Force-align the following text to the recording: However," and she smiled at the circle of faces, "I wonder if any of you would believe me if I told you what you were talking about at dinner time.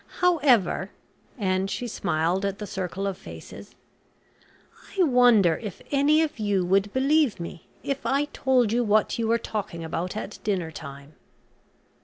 However," 0.21 0.89
and 1.37 1.69
she 1.69 1.87
smiled 1.87 2.43
at 2.43 2.57
the 2.57 2.65
circle 2.65 3.05
of 3.05 3.19
faces, 3.19 3.75
"I 4.97 5.03
wonder 5.03 5.57
if 5.61 5.79
any 5.91 6.23
of 6.23 6.39
you 6.39 6.65
would 6.65 6.91
believe 6.91 7.39
me 7.39 7.67
if 7.83 8.03
I 8.03 8.25
told 8.33 8.71
you 8.73 8.83
what 8.83 9.19
you 9.19 9.27
were 9.27 9.37
talking 9.37 9.83
about 9.83 10.17
at 10.17 10.39
dinner 10.43 10.71
time. 10.71 11.13